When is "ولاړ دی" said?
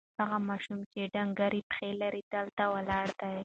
2.73-3.35